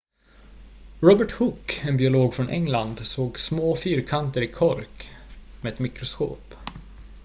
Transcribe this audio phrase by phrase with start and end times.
[0.99, 5.09] robert hooke en biolog från england såg små fyrkanter i kork
[5.61, 6.55] med ett mikroskop